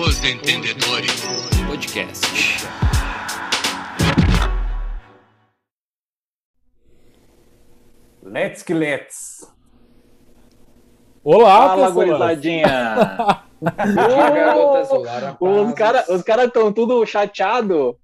[0.00, 1.20] Os Entendedores
[1.66, 2.26] Podcast.
[8.22, 9.50] Let's que let's.
[11.24, 12.06] Olá, Fala, pessoal.
[12.06, 13.44] gurizadinha!
[15.40, 17.96] os caras os cara estão tudo chateado.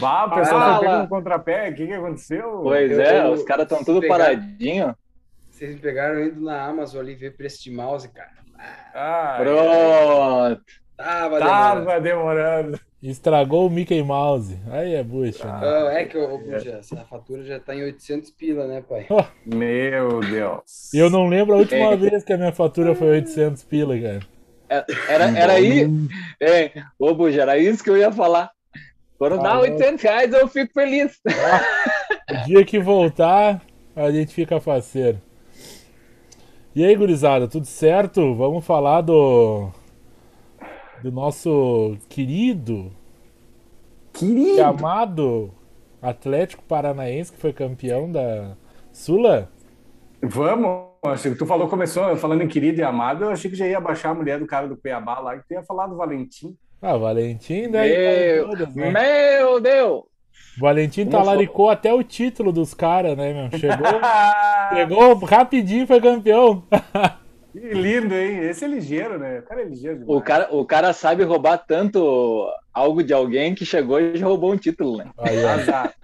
[0.00, 0.74] Vá, o pessoal Fala.
[0.74, 1.70] tá pegando um contrapé.
[1.70, 2.60] O que, que aconteceu?
[2.62, 4.96] Pois Eu- é, eu- os caras estão tudo pegar- paradinho.
[5.50, 8.30] Vocês me pegaram indo na Amazon ali ver preço de mouse, cara.
[8.94, 10.81] Ah, Pronto.
[11.02, 11.86] Tava demorando.
[11.86, 12.80] Tava demorando.
[13.02, 14.56] Estragou o Mickey Mouse.
[14.70, 15.60] Aí é bucha, né?
[15.62, 19.06] Ah, é que eu, eu- já, essa fatura já tá em 800 pila, né, pai?
[19.44, 20.94] Meu Deus.
[20.94, 21.96] Eu não lembro a última É.
[21.96, 24.20] vez que a minha fatura foi 800 pila, cara.
[24.70, 25.86] É, Era, era aí.
[26.40, 28.50] É, ô, Buja, era isso que eu ia falar.
[29.18, 31.18] Quando dá Ah, 800 reais, eu fico feliz.
[32.30, 33.60] O dia que voltar,
[33.94, 35.18] a gente fica faceiro.
[36.74, 38.34] E aí, gurizada, tudo certo?
[38.34, 39.70] Vamos falar do.
[41.02, 42.92] Do nosso querido
[44.14, 44.62] e Querido.
[44.62, 45.50] amado
[46.00, 48.56] Atlético Paranaense, que foi campeão da
[48.92, 49.48] Sula.
[50.22, 50.92] Vamos.
[51.20, 53.24] Que tu falou, começou falando em querido e amado.
[53.24, 55.52] Eu achei que já ia baixar a mulher do cara do Cuiabá lá, que tu
[55.54, 56.56] ia falar do Valentim.
[56.80, 58.90] Ah, Valentim, daí tá Meu, todas, né?
[58.90, 60.02] meu Deus!
[60.58, 63.58] Valentim Como talaricou até o título dos caras, né, meu?
[63.58, 63.86] Chegou,
[64.74, 66.62] chegou rapidinho, foi campeão.
[67.52, 68.38] Que lindo, hein?
[68.38, 69.40] Esse é ligeiro, né?
[69.40, 70.18] O cara é ligeiro demais.
[70.18, 74.52] O cara, o cara sabe roubar tanto algo de alguém que chegou e já roubou
[74.52, 75.10] um título, né?
[75.18, 75.48] Aí, ó.
[75.50, 75.94] Azar.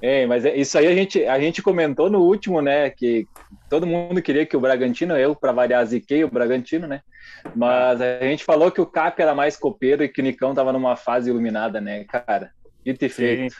[0.00, 2.88] É, mas é- isso aí a gente, a gente comentou no último, né?
[2.88, 3.26] Que
[3.68, 7.02] todo mundo queria que o Bragantino, eu, para variar, ziquei o Bragantino, né?
[7.54, 10.72] Mas a gente falou que o Cap era mais copeiro e que o Nicão tava
[10.72, 12.50] numa fase iluminada, né, cara?
[12.84, 13.56] Dito e feito.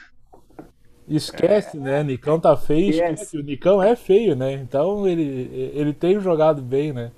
[1.09, 2.03] Esquece, né?
[2.03, 3.13] Nicão tá feio, Esquece.
[3.23, 3.37] esquece.
[3.37, 4.53] O Nicão é feio, né?
[4.53, 7.11] Então ele, ele tem jogado bem, né?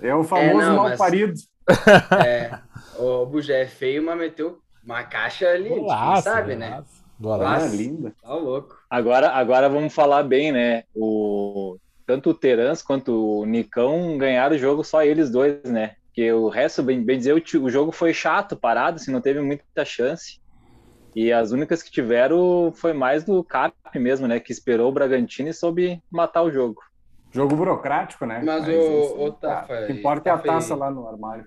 [0.00, 1.34] É o famoso É, não, mal mas- parido.
[2.24, 2.58] É,
[2.98, 6.70] o Bujé é feio, mas meteu uma caixa ali, quem Golaço, sabe, né?
[6.70, 7.76] golaço, Ah, golaço.
[7.76, 8.14] linda.
[8.22, 8.76] Tá louco.
[8.88, 10.84] Agora, agora vamos falar bem, né?
[10.94, 11.76] O,
[12.06, 15.96] tanto o Terans quanto o Nicão ganharam o jogo só eles dois, né?
[16.06, 19.40] Porque o resto, bem, bem dizer, o, o jogo foi chato, parado, assim, não teve
[19.40, 20.38] muita chance.
[21.16, 24.38] E as únicas que tiveram foi mais do Cap mesmo, né?
[24.38, 26.82] Que esperou o Bragantino e soube matar o jogo.
[27.32, 28.42] Jogo burocrático, né?
[28.44, 29.62] Mas, isso, ô, tá.
[29.62, 31.46] Tafa, O que importa é a taça e- lá no armário.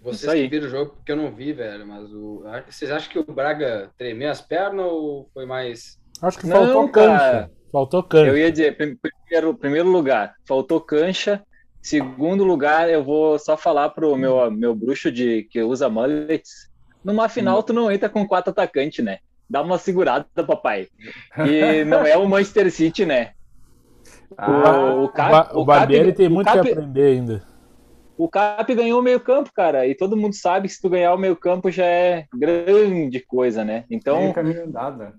[0.00, 2.42] Vocês que viram o jogo, porque eu não vi, velho, mas o...
[2.68, 5.96] vocês acham que o Braga tremeu as pernas ou foi mais...
[6.20, 7.06] Acho que Não, faltou cara.
[7.18, 7.50] cancha.
[7.72, 8.26] Faltou cancha.
[8.30, 11.42] Eu ia dizer, prim- primeiro, primeiro lugar, faltou cancha.
[11.80, 16.70] Segundo lugar, eu vou só falar pro meu, meu bruxo de que usa mullets.
[17.04, 19.18] Numa final, tu não entra com quatro atacantes, né?
[19.48, 20.88] Dá uma segurada, papai.
[21.46, 23.32] E não é o Manchester City, né?
[24.36, 27.06] Ah, o, o O, Cap, Ba- o Barbieri Cap- tem o muito Cap- que aprender
[27.18, 27.42] ainda.
[28.16, 29.86] O Cap ganhou o meio campo, cara.
[29.86, 33.64] E todo mundo sabe que se tu ganhar o meio campo já é grande coisa,
[33.64, 33.84] né?
[33.90, 34.98] Então, caminho andado.
[34.98, 35.12] né?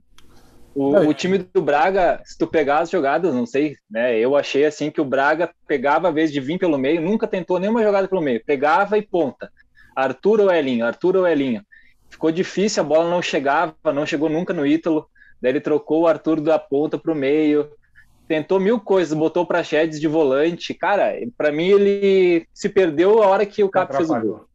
[0.75, 4.17] O, o time do Braga, se tu pegar as jogadas, não sei, né?
[4.17, 7.59] Eu achei assim que o Braga pegava a vez de vir pelo meio, nunca tentou
[7.59, 9.51] nenhuma jogada pelo meio, pegava e ponta.
[9.95, 11.61] Arthur ou Elinho, Arthur ou Elinho.
[12.13, 15.09] Ficou difícil, a bola não chegava, não chegou nunca no Ítalo.
[15.41, 17.71] Daí ele trocou o Arthur da ponta pro meio.
[18.27, 20.75] Tentou mil coisas, botou pra Chedes de volante.
[20.75, 24.45] Cara, pra mim ele se perdeu a hora que o Cap fez o gol.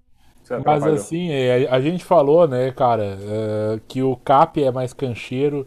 [0.65, 5.67] Mas assim, é, a gente falou, né, cara, é, que o Cap é mais cancheiro,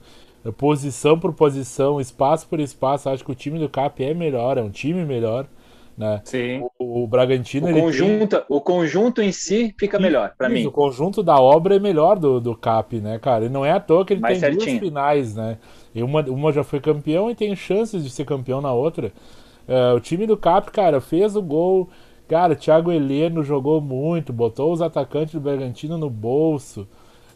[0.57, 3.09] posição por posição, espaço por espaço.
[3.09, 5.45] Acho que o time do Cap é melhor, é um time melhor,
[6.01, 6.21] né?
[6.23, 6.67] Sim.
[6.79, 10.55] O, o Bragantino O ele tem- conjunto, o conjunto em si fica melhor, pra Isso,
[10.55, 10.65] mim.
[10.67, 13.45] O conjunto da obra é melhor do, do Cap, né, cara?
[13.45, 14.79] E não é à toa que ele Mais tem duas certinho.
[14.79, 15.57] finais, né?
[15.93, 19.11] E uma, uma já foi campeão e tem chances de ser campeão na outra.
[19.67, 21.89] É, o time do Cap, cara, fez o gol.
[22.27, 26.87] Cara, Thiago Heleno jogou muito, botou os atacantes do Bragantino no bolso.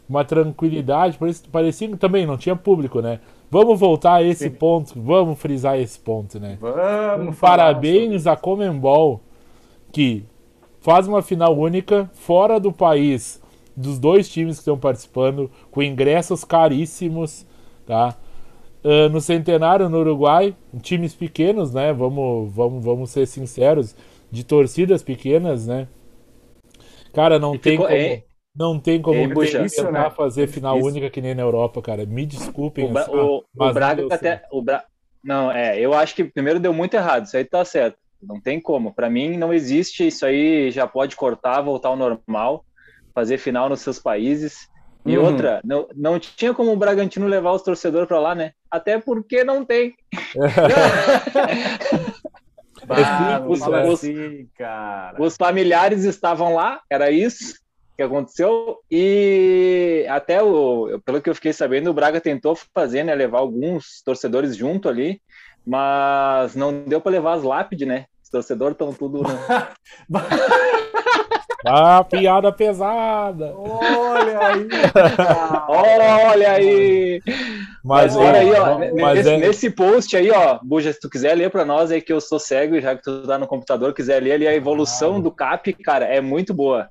[0.08, 3.20] Uma tranquilidade, parecia, parecia que também não tinha público, né?
[3.50, 6.58] Vamos voltar a esse ponto, vamos frisar esse ponto, né?
[6.60, 9.20] Vamos falar Parabéns à Comembol,
[9.92, 10.24] que
[10.80, 13.40] faz uma final única fora do país,
[13.76, 17.46] dos dois times que estão participando, com ingressos caríssimos,
[17.86, 18.16] tá?
[18.84, 21.92] Ah, no Centenário, no Uruguai, times pequenos, né?
[21.92, 23.94] Vamos, vamos, vamos ser sinceros,
[24.30, 25.86] de torcidas pequenas, né?
[27.12, 28.24] Cara, não E tem ficou- como, é-
[28.58, 29.52] não tem como é, puxa.
[29.52, 30.10] tentar Isso, né?
[30.10, 30.86] fazer final Isso.
[30.88, 32.04] única que nem na Europa, cara.
[32.06, 32.84] Me desculpem.
[32.86, 34.42] O, Bra- assim, o- o Braga deu até.
[34.50, 34.84] O Bra...
[35.22, 37.98] Não, é, eu acho que primeiro deu muito errado, isso aí tá certo.
[38.22, 38.94] Não tem como.
[38.94, 42.64] Pra mim não existe, isso aí já pode cortar, voltar ao normal,
[43.14, 44.68] fazer final nos seus países.
[45.04, 45.24] E Uhum.
[45.24, 48.52] outra, não, não tinha como o Bragantino levar os torcedores pra lá, né?
[48.70, 49.94] Até porque não tem.
[52.86, 55.20] Bah, não Os- fala os- assim, cara.
[55.20, 57.54] Os familiares estavam lá, era isso
[57.96, 58.78] que aconteceu.
[58.90, 64.02] E até o, pelo que eu fiquei sabendo, o Braga tentou fazer, né, levar alguns
[64.04, 65.20] torcedores junto ali,
[65.66, 68.04] mas não deu para levar as lápides, né?
[68.22, 69.22] Os torcedores estão tudo.
[69.22, 69.38] né?
[71.68, 73.52] Ah, piada pesada.
[73.56, 74.68] Olha aí.
[75.68, 77.20] Olha aí!
[77.82, 81.08] Mas, Mas olha aí, ó, mas nesse, é- nesse post aí, ó, Buja, se tu
[81.10, 83.46] quiser ler para nós aí que eu sou cego, e já que tu tá no
[83.48, 86.88] computador, quiser ler ali a evolução do CAP, cara, é muito boa.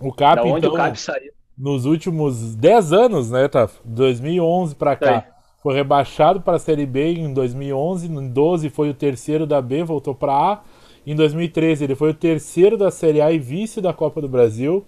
[0.00, 1.32] O Cap, da onde então, o CAP saiu.
[1.56, 3.68] nos últimos 10 anos, né, tá?
[3.84, 5.26] 2011 pra cá,
[5.62, 9.82] foi rebaixado para a Série B em 2011, em 12 foi o terceiro da B,
[9.82, 10.60] voltou para A.
[11.06, 14.84] Em 2013 ele foi o terceiro da Série A e vice da Copa do Brasil.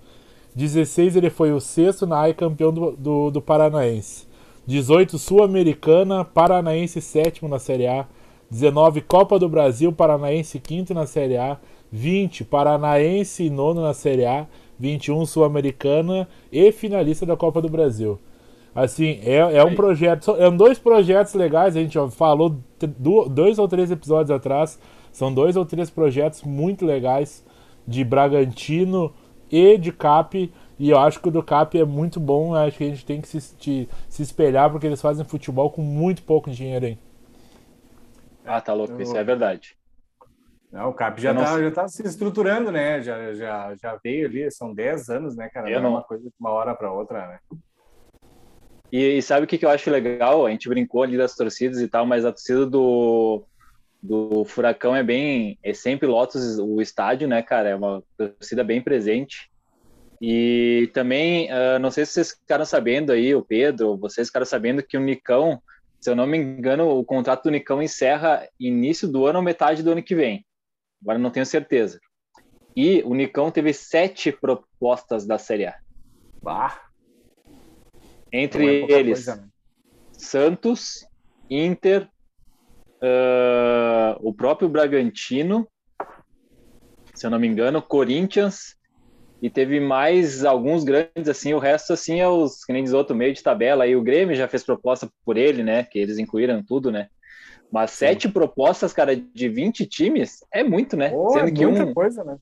[0.54, 4.28] 16 ele foi o sexto na A e campeão do, do, do Paranaense.
[4.66, 8.06] 18 Sul-Americana, Paranaense sétimo na Série A.
[8.50, 11.58] 19 Copa do Brasil, Paranaense quinto na Série A.
[11.90, 14.46] 20 Paranaense nono na Série A.
[14.80, 18.18] 21 Sul-Americana e finalista da Copa do Brasil.
[18.74, 20.24] Assim, é, é um projeto.
[20.24, 22.56] São é dois projetos legais, a gente ó, falou
[23.28, 24.78] dois ou três episódios atrás.
[25.12, 27.44] São dois ou três projetos muito legais
[27.86, 29.12] de Bragantino
[29.50, 30.52] e de Cap.
[30.78, 32.56] E eu acho que o do Cap é muito bom.
[32.56, 35.70] eu Acho que a gente tem que se, te- se espelhar, porque eles fazem futebol
[35.70, 36.98] com muito pouco dinheiro, hein?
[38.44, 39.78] Ah, tá louco, isso é verdade.
[40.72, 43.02] Não, o CAP já não tá, já tá se estruturando, né?
[43.02, 45.68] Já, já, já veio ali, são 10 anos, né, cara?
[45.68, 47.38] Eu não é uma coisa de uma hora para outra, né?
[48.92, 50.46] E, e sabe o que, que eu acho legal?
[50.46, 53.44] A gente brincou ali das torcidas e tal, mas a torcida do,
[54.00, 55.58] do Furacão é bem.
[55.62, 57.70] É sempre lotos o estádio, né, cara?
[57.70, 59.50] É uma torcida bem presente.
[60.20, 64.82] E também, ah, não sei se vocês ficaram sabendo aí, o Pedro, vocês ficaram sabendo
[64.82, 65.60] que o Nicão,
[66.00, 69.82] se eu não me engano, o contrato do Nicão encerra início do ano ou metade
[69.82, 70.44] do ano que vem.
[71.02, 72.00] Agora não tenho certeza.
[72.76, 75.76] E o Nicão teve sete propostas da Série A.
[76.42, 76.80] Bah,
[78.32, 79.48] Entre é eles, coisa, né?
[80.12, 81.06] Santos,
[81.50, 82.08] Inter,
[83.02, 85.68] ah, o próprio Bragantino,
[87.14, 88.76] se eu não me engano, Corinthians,
[89.42, 93.16] e teve mais alguns grandes, assim, o resto, assim, é os, que nem diz outro,
[93.16, 96.62] meio de tabela, aí o Grêmio já fez proposta por ele, né, que eles incluíram
[96.62, 97.08] tudo, né,
[97.72, 101.94] mas sete propostas, cara, de 20 times, é muito, né, é sendo que muita um
[101.94, 102.36] coisa, né?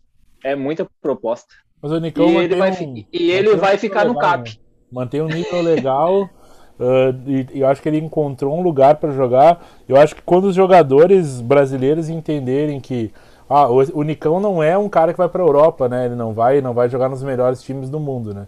[0.45, 1.55] é muita proposta.
[1.81, 4.15] Mas o Nicão E ele vai, um- fi- e ele um vai nível ficar no
[4.15, 4.51] legal, CAP.
[4.51, 4.55] né?
[4.91, 6.29] Mantém um nível legal.
[7.27, 9.65] e, e eu acho que ele encontrou um lugar para jogar.
[9.89, 13.13] Eu acho que quando os jogadores brasileiros entenderem que
[13.49, 16.07] ah, o, o Nicão não é um cara que vai para a Europa, né?
[16.07, 18.47] Ele não vai, não vai jogar nos melhores times do mundo, né?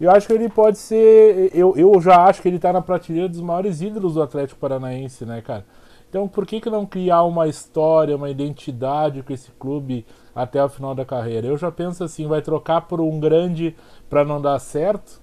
[0.00, 1.50] Eu acho que ele pode ser.
[1.54, 5.24] Eu, eu já acho que ele tá na prateleira dos maiores ídolos do Atlético Paranaense,
[5.24, 5.64] né, cara?
[6.08, 10.68] Então por que, que não criar uma história, uma identidade com esse clube até o
[10.68, 11.46] final da carreira?
[11.46, 13.74] Eu já penso assim, vai trocar por um grande
[14.08, 15.20] para não dar certo,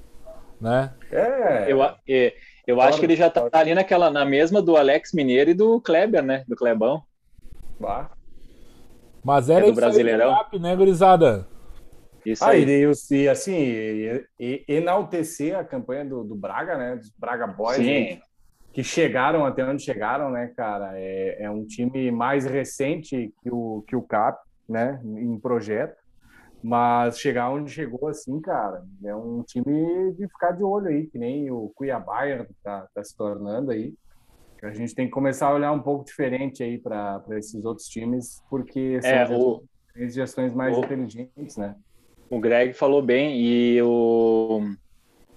[0.61, 0.93] né?
[1.11, 2.33] É, Eu, é,
[2.67, 5.79] eu acho que ele já tá ali naquela, na mesma do Alex Mineiro e do
[5.81, 6.43] Kleber, né?
[6.47, 7.03] Do Klebão.
[7.79, 8.17] bah.
[9.23, 10.39] Mas era É do Brasileirão.
[10.43, 11.47] cap, né, gurizada?
[12.25, 12.67] Isso Ah, aí.
[12.67, 16.95] e, e assim, e- e- enaltecer a campanha do, do Braga, né?
[16.97, 17.87] Dos Braga Boys, Sim.
[17.87, 18.19] aí,
[18.73, 20.99] que chegaram até onde chegaram, né, cara?
[20.99, 24.39] É, é um time mais recente que o, que o CAP,
[24.69, 25.01] né?
[25.05, 25.95] Em projeto.
[26.63, 31.17] Mas chegar onde chegou, assim, cara, é um time de ficar de olho aí, que
[31.19, 32.21] nem o Cuiabá
[32.63, 33.93] tá, tá se tornando aí.
[34.63, 38.41] A gente tem que começar a olhar um pouco diferente aí para esses outros times,
[38.49, 39.63] porque são É, gestões- o,
[40.13, 41.75] gestões mais o- inteligentes, né?
[42.29, 44.61] o Greg falou bem e o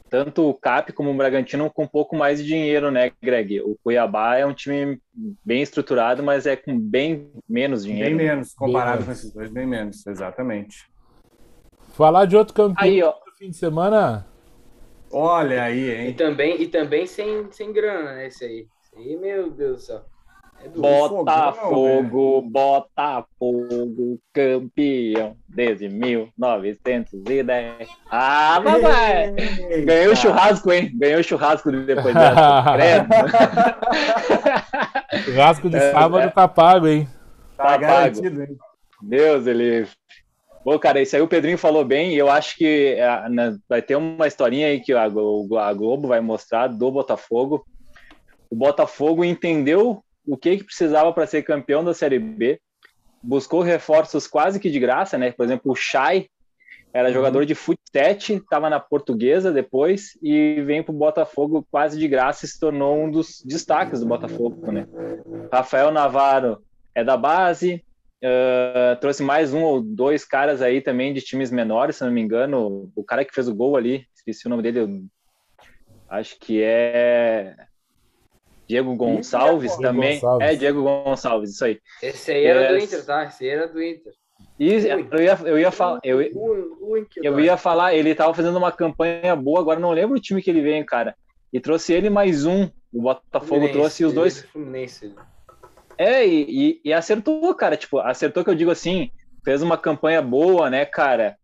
[0.08, 3.60] tanto o Cap como o Bragantino com um pouco mais de dinheiro, né, Greg?
[3.60, 5.00] O Cuiabá é um time
[5.44, 8.16] bem estruturado, mas é com bem menos dinheiro.
[8.16, 10.88] Bem menos, comparado Bem com esses dois, bem menos, exatamente.
[11.94, 14.26] Falar de outro campeão Aí, ó, do fim de semana.
[15.10, 16.14] Olha aí, E hein?
[16.14, 18.26] também, e também sem, sem grana, né?
[18.26, 18.66] Esse aí.
[18.82, 20.04] Esse aí, meu Deus do céu.
[20.64, 27.88] É Botafogo, Botafogo, campeão desde 1910.
[28.10, 29.32] Ah, papai!
[29.84, 30.90] Ganhou o churrasco, hein?
[30.94, 32.64] Ganhou o churrasco depois dessa.
[32.74, 33.06] Credo.
[35.24, 36.28] Churrasco de É, sábado é.
[36.30, 37.08] tá pago, hein?
[37.56, 38.56] Tá Tá garantido, hein?
[39.02, 39.86] Deus, ele.
[40.64, 42.96] Pô, cara, isso aí o Pedrinho falou bem, e eu acho que
[43.30, 47.64] na- vai ter uma historinha aí que a Globo vai mostrar do Botafogo.
[48.50, 52.60] O Botafogo entendeu o que, que precisava para ser campeão da Série B,
[53.22, 55.32] buscou reforços quase que de graça, né?
[55.32, 56.28] Por exemplo, o Chay
[56.92, 62.08] era jogador de futsete, estava na portuguesa depois e vem para o Botafogo quase de
[62.08, 64.86] graça e se tornou um dos destaques do Botafogo, né?
[65.52, 66.62] Rafael Navarro
[66.94, 67.84] é da base,
[68.16, 72.20] Uh, trouxe mais um ou dois caras aí também de times menores, se não me
[72.20, 72.90] engano.
[72.96, 75.04] O cara que fez o gol ali, esqueci o nome dele,
[76.08, 77.54] acho que é
[78.68, 80.14] Diego Gonçalves Diego também.
[80.14, 80.48] Gonçalves.
[80.48, 81.78] É, Diego Gonçalves, isso aí.
[82.02, 82.84] Esse aí era do Yes.
[82.84, 83.24] Inter, tá?
[83.24, 84.12] Esse aí era do Inter.
[84.58, 86.20] E eu ia, eu ia falar, eu,
[87.22, 90.48] eu ia falar, ele tava fazendo uma campanha boa, agora não lembro o time que
[90.50, 91.14] ele veio, cara.
[91.52, 92.68] E trouxe ele mais um.
[92.92, 94.38] O Botafogo Fluminense, trouxe os dois.
[94.38, 95.14] é do Fluminense.
[95.98, 97.76] É, e, e- e acertou, cara.
[97.76, 99.10] Tipo, acertou que eu digo assim,
[99.44, 101.36] fez uma campanha boa, né, cara?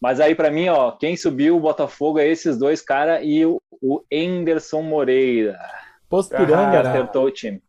[0.00, 3.60] Mas aí, pra mim, ó, quem subiu o Botafogo é esses dois caras e o,
[3.82, 5.58] o Anderson Moreira.
[6.08, 6.90] Pospiranga, né?
[6.90, 7.62] Acertou o time.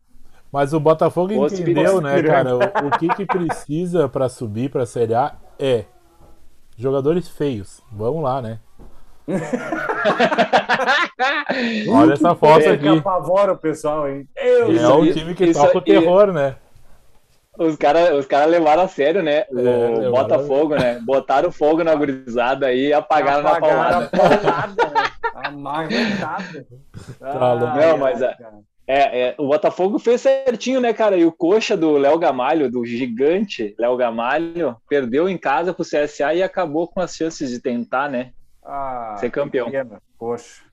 [0.52, 2.56] Mas o Botafogo entendeu, né, cara?
[2.56, 5.86] O, o que que precisa pra subir pra Série A é
[6.78, 7.82] jogadores feios.
[7.92, 8.60] Vamos lá, né?
[11.92, 12.88] Olha essa foto aqui.
[12.88, 14.28] apavora o pessoal, hein?
[14.36, 16.56] Eu, É o isso- time que isso toca o terror, né?
[17.58, 19.44] Os caras os cara levaram a sério, né?
[19.52, 21.00] O levaram- Botafogo, né?
[21.06, 24.10] Botaram fogo na gurizada aí e apagaram, na paulada.
[25.50, 26.66] Amarrotada.
[27.20, 27.76] Tá louco.
[27.78, 28.36] Não, mas é-
[28.88, 31.16] É, é, o Botafogo fez certinho, né, cara?
[31.16, 36.34] E o coxa do Léo Gamalho, do gigante Léo Gamalho, perdeu em casa pro CSA
[36.34, 38.32] e acabou com as chances de tentar, né?
[38.66, 39.70] Ah, Ser campeão.
[39.70, 40.02] pena.
[40.18, 40.64] Poxa,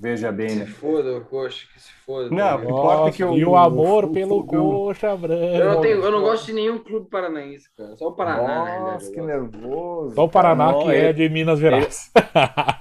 [0.00, 0.66] veja bem, Que né?
[0.66, 2.28] se foda, o coxa, que se foda.
[2.30, 2.64] Não, tá ligado?
[2.70, 5.42] importa é que o- e o amor o- pelo coxa branco.
[5.42, 7.96] eu, não tenho, eu não gosto de nenhum clube paranaense, cara.
[7.96, 10.14] Só o Paraná, realidade, Nossa, eu que nervoso.
[10.14, 12.10] Só o Paraná Não, que é ele- de Minas Gerais.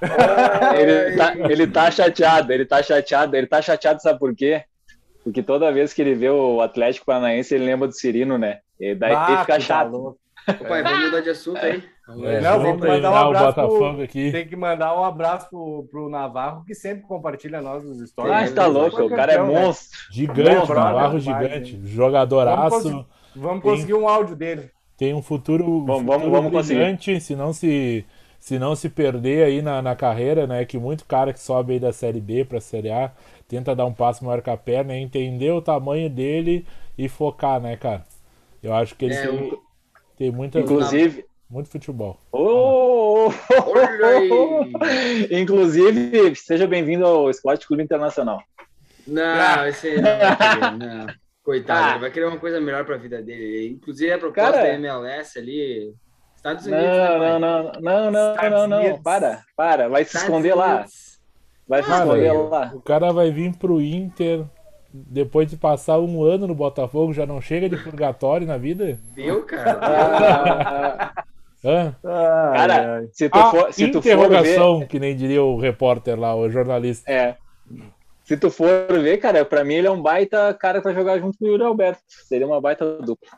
[0.77, 4.63] Ele tá, ele tá chateado, ele tá chateado, ele tá chateado, sabe por quê?
[5.23, 8.59] Porque toda vez que ele vê o Atlético Paranaense, ele lembra do Cirino, né?
[8.79, 10.17] E daí Ah, ele fica chato.
[10.67, 11.83] Pai, vamos mudar de assunto aí.
[12.07, 14.31] Vamos É, mudar de Não, vamos vamos mandar um abraço pro- Botafogo aqui.
[14.31, 18.33] Tem que mandar um abraço pro, pro Navarro, que sempre compartilha nós nos stories.
[18.33, 19.43] Ah, Ele tá foi louco, o cara é né?
[19.61, 19.99] monstro.
[20.11, 21.75] Gigante, Bom, brother, Navarro gigante.
[21.75, 21.81] hein?
[21.85, 22.89] Jogadoraço.
[22.89, 24.69] Vamos Vamos conseguir um áudio dele.
[24.97, 26.79] Tem um futuro, Vamos- vamos- futuro vamos conseguir.
[26.79, 28.05] brilhante, se não se,
[28.39, 30.63] se não se perder aí na, na carreira, né?
[30.65, 33.11] Que muito cara que sobe aí da Série B pra Série A
[33.47, 36.65] tenta dar um passo maior que a perna, é entender o tamanho dele
[36.97, 38.03] e focar, né, cara?
[38.61, 39.59] Eu acho que ele É, tem, o-
[40.17, 41.25] tem muita, Inclusive.
[41.49, 42.19] muito futebol.
[44.03, 45.27] Aí.
[45.31, 48.41] Inclusive, seja bem-vindo ao Esporte Clube Internacional.
[49.07, 51.07] Não, esse aí não vai querer, não.
[51.43, 51.91] Coitado, Ah.
[51.91, 53.67] ele vai querer uma coisa melhor pra vida dele.
[53.73, 54.63] Inclusive, a proposta Cara.
[54.63, 55.93] da MLS ali.
[56.35, 56.85] Estados Unidos.
[56.85, 58.79] Não, né, não, não, não, não, não, não.
[58.79, 58.99] Unidos.
[59.01, 59.89] Para, para.
[59.89, 60.75] Vai se Estados esconder lá.
[60.75, 61.19] Unidos.
[61.67, 62.71] Vai se esconder lá.
[62.73, 64.45] O cara vai vir pro Inter
[64.93, 68.99] depois de passar um ano no Botafogo, já não chega de purgatório na vida?
[69.15, 69.79] Viu, cara?
[69.81, 71.23] Ah,
[71.65, 71.95] Hã?
[72.03, 76.19] Cara, se tu Ah, for, se tu for ver, interrogação, que nem diria o repórter
[76.19, 77.09] lá, o jornalista.
[77.11, 77.35] é.
[78.25, 81.37] Se tu for ver, cara, pra mim ele é um baita cara pra jogar junto
[81.37, 82.01] com o Yuri Alberto.
[82.07, 83.29] Seria uma baita dupla.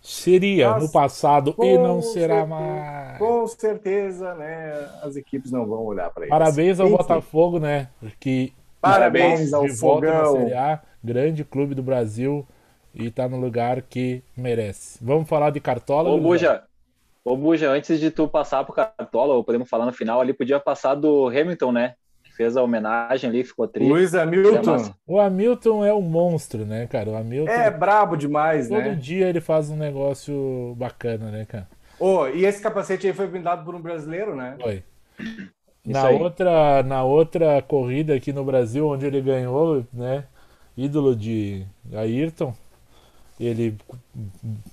[0.00, 2.46] Seria Nossa, no passado e não será certeza.
[2.46, 3.18] mais.
[3.18, 4.88] Com certeza, né?
[5.02, 6.30] As equipes não vão olhar para ele.
[6.30, 7.88] Parabéns ao Enfim, Botafogo, né?
[8.20, 8.52] Que
[8.92, 10.26] Parabéns de ao volta na.
[10.26, 12.46] Série A, grande clube do Brasil
[12.94, 14.98] e tá no lugar que merece.
[15.02, 16.10] Vamos falar de Cartola?
[16.10, 16.18] Ô?
[16.18, 16.62] Buja,
[17.24, 20.58] ô, Buja, antes de tu passar pro Cartola, ou podemos falar no final ali, podia
[20.58, 21.94] passar do Hamilton, né?
[22.24, 23.88] Que fez a homenagem ali, ficou triste.
[23.88, 24.94] Luiz Hamilton.
[25.06, 27.10] O Hamilton é um monstro, né, cara?
[27.10, 28.94] O Hamilton, é brabo demais, todo né?
[28.94, 31.68] dia ele faz um negócio bacana, né, cara?
[31.98, 34.56] Ô, e esse capacete aí foi blindado por um brasileiro, né?
[34.60, 34.82] Foi.
[35.86, 36.22] Isso Na aí.
[36.22, 40.24] outra, na outra corrida aqui no Brasil, onde ele ganhou, né?
[40.76, 42.54] Ídolo de Ayrton,
[43.40, 43.76] ele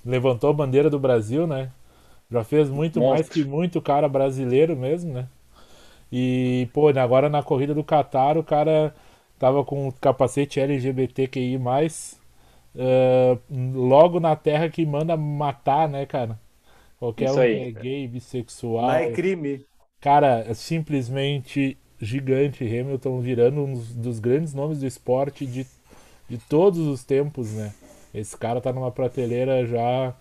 [0.04, 1.70] levantou a bandeira do Brasil, né?
[2.30, 3.08] Já fez muito Monstro.
[3.08, 5.28] mais que muito cara brasileiro mesmo, né?
[6.12, 8.94] E, pô, agora na corrida do Qatar, o cara
[9.38, 11.58] tava com o capacete LGBTQI+,
[12.76, 13.38] eh,
[13.74, 16.38] logo na terra que manda matar, né, cara?
[16.98, 17.72] Qualquer Isso um aí.
[17.72, 18.86] que é gay, bissexual.
[18.86, 19.66] Lá é crime.
[20.04, 22.64] Cara, é simplesmente gigante.
[22.64, 25.66] Hamilton virando um dos- grandes nomes do esporte de,
[26.28, 27.74] de todos os tempos, né?
[28.14, 30.14] Esse cara tá numa prateleira já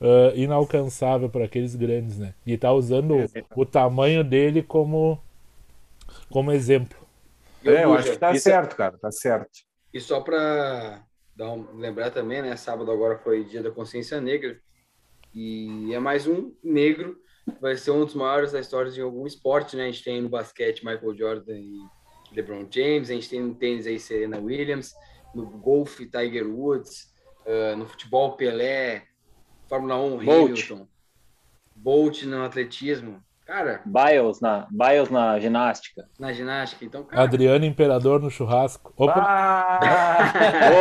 [0.00, 2.34] ah, inalcançável para aqueles grandes, né?
[2.46, 5.18] E tá usando o, o tamanho dele como,
[6.30, 6.98] como exemplo.
[7.62, 8.98] E, ô, É, eu acho que tá isso- certo, cara.
[8.98, 9.50] Tá certo.
[9.92, 11.04] E só para
[11.40, 12.56] um, lembrar também, né?
[12.56, 14.60] Sábado agora foi Dia da Consciência Negra.
[15.34, 17.18] E é mais um negro.
[17.60, 19.84] Vai ser um dos maiores da história de algum esporte, né?
[19.84, 21.78] A gente tem no basquete Michael Jordan e
[22.32, 23.10] LeBron James.
[23.10, 24.94] A gente tem no tênis aí Serena Williams.
[25.34, 27.12] No golfe Tiger Woods.
[27.46, 29.04] ah, no futebol Pelé.
[29.68, 30.30] Fórmula 1 Bolt.
[30.30, 30.86] Hamilton.
[31.76, 33.22] Bolt no atletismo.
[33.46, 36.06] Cara, Biles na, Biles na ginástica.
[36.18, 37.22] na ginástica, então, cara.
[37.22, 38.92] Adriano Imperador no churrasco.
[38.94, 40.32] Opa, Ah!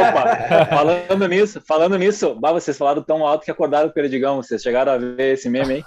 [0.10, 4.36] Opa, falando nisso, falando nisso, bah, vocês falaram tão alto que acordaram o Perdigão.
[4.44, 5.86] Vocês chegaram a ver esse meme, hein?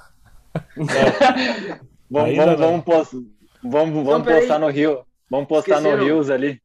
[2.10, 2.68] Vamos, Ainda vamos, não.
[2.70, 3.16] vamos, post-
[3.62, 5.04] vamos, vamos postar no Rio.
[5.30, 5.94] Vamos postar no.
[5.96, 6.60] Rios ali.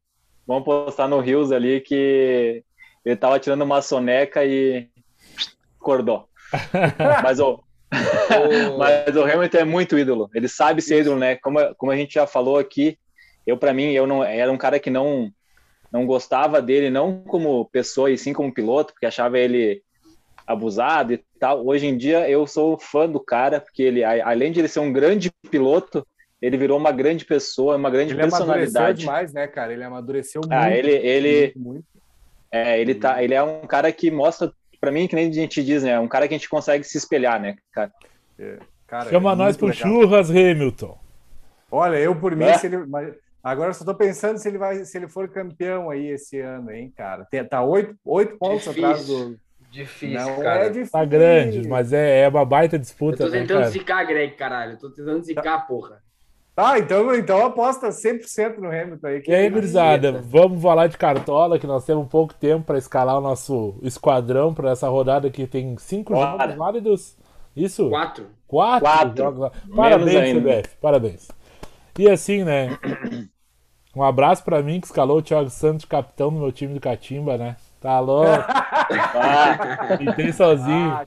[0.46, 2.62] Vamos postar no Rios ali que
[3.04, 4.88] ele tava tirando uma soneca e
[5.80, 6.28] acordou.
[7.22, 7.62] Mas o, O-
[8.78, 10.28] mas o Hamilton é muito ídolo.
[10.34, 11.36] Ele sabe ser ídolo, né?
[11.36, 12.98] Como, como a gente já falou aqui,
[13.46, 15.30] eu para mim eu não era um cara que não
[15.92, 19.82] não gostava dele não como pessoa e sim como piloto, porque achava ele
[20.44, 21.64] abusado e tal.
[21.66, 24.80] Hoje em dia eu sou fã do cara, porque ele a- além de ele ser
[24.80, 26.06] um grande piloto,
[26.42, 28.98] ele virou uma grande pessoa, uma grande Ele amadureceu personalidade.
[29.00, 29.72] demais, né, cara?
[29.72, 30.52] Ele amadureceu muito.
[30.52, 31.84] Ah, ele ele muito, muito.
[32.50, 35.64] é, ele tá, ele é um cara que mostra para mim que nem a gente
[35.64, 35.90] diz, né?
[35.92, 37.90] É um cara que a gente consegue se espelhar, né, cara?
[38.86, 39.82] Cara, chama é nós pro legal.
[39.88, 40.98] churras, Hamilton.
[41.70, 42.58] Olha, eu por mim, É.
[42.58, 42.76] se ele.
[43.42, 46.70] Agora eu só tô pensando se ele vai, se ele for campeão aí esse ano,
[46.72, 47.26] hein, cara.
[47.48, 48.84] Tá oito, oito pontos Difícil.
[48.84, 49.38] atrás do.
[49.76, 50.66] Difícil, Não cara.
[50.66, 50.92] é difícil.
[50.92, 53.70] Tá grande, mas é, é uma baita Eu disputa, tô né, tentando cara?
[53.70, 54.72] zicar, Greg, caralho.
[54.72, 56.02] Eu tô tentando zicar, porra.
[56.54, 59.20] Tá, então, então aposta 100% no Hamilton aí.
[59.20, 63.18] que E aí, gurizada, vamos falar de cartola, que nós temos pouco tempo para escalar
[63.18, 66.38] o nosso esquadrão para essa rodada que tem cinco Bora.
[66.38, 67.16] jogos válidos.
[67.54, 67.90] Isso?
[67.90, 68.26] Quatro.
[68.46, 69.16] Quatro, Quatro.
[69.16, 69.50] jogos.
[69.74, 70.38] Parabéns.
[70.38, 71.28] CBF, parabéns.
[71.98, 72.78] E assim, né?
[73.94, 77.38] Um abraço pra mim que escalou o Thiago Santos capitão no meu time do Catimba,
[77.38, 77.56] né?
[77.86, 78.28] Tá louco,
[79.14, 80.90] Ah, tem sozinho.
[80.90, 81.06] Ah,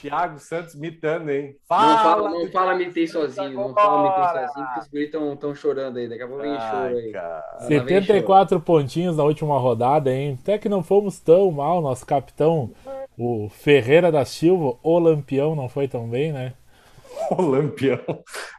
[0.00, 1.56] Thiago Santos mitando, hein?
[1.68, 3.50] Não fala, não fala mitei sozinho.
[3.52, 6.08] Não fala mitei sozinho, porque os guris estão tão chorando aí.
[6.08, 7.10] Daqui a pouco vem choro aí.
[7.10, 7.44] cara.
[7.52, 10.38] Lá vem 74 pontinhos na última rodada, hein?
[10.40, 11.80] Até que não fomos tão mal.
[11.82, 12.70] Nosso capitão,
[13.18, 16.52] o Ferreira da Silva, o Lampião, não foi tão bem, né?
[17.36, 17.98] O Lampião.